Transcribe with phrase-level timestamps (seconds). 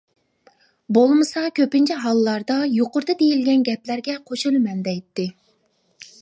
[0.97, 5.29] بولمىسا كۆپىنچە ھاللاردا «يۇقىرىدا دېيىلگەن گەپلەرگە قوشۇلىمەن» دەيتتى.